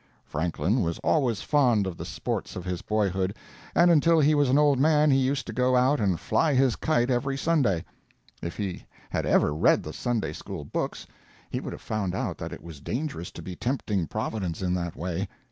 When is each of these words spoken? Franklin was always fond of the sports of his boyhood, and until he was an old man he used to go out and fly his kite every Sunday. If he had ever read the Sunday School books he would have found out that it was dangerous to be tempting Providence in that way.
Franklin 0.25 0.81
was 0.81 0.97
always 1.03 1.43
fond 1.43 1.85
of 1.85 1.95
the 1.95 2.05
sports 2.05 2.55
of 2.55 2.65
his 2.65 2.81
boyhood, 2.81 3.35
and 3.75 3.91
until 3.91 4.19
he 4.19 4.33
was 4.33 4.49
an 4.49 4.57
old 4.57 4.79
man 4.79 5.11
he 5.11 5.19
used 5.19 5.45
to 5.45 5.53
go 5.53 5.75
out 5.75 5.99
and 5.99 6.19
fly 6.19 6.55
his 6.55 6.75
kite 6.75 7.11
every 7.11 7.37
Sunday. 7.37 7.85
If 8.41 8.57
he 8.57 8.83
had 9.11 9.27
ever 9.27 9.53
read 9.53 9.83
the 9.83 9.93
Sunday 9.93 10.33
School 10.33 10.65
books 10.65 11.05
he 11.51 11.59
would 11.59 11.73
have 11.73 11.83
found 11.83 12.15
out 12.15 12.39
that 12.39 12.51
it 12.51 12.63
was 12.63 12.81
dangerous 12.81 13.29
to 13.33 13.43
be 13.43 13.55
tempting 13.55 14.07
Providence 14.07 14.63
in 14.63 14.73
that 14.73 14.95
way. 14.95 15.27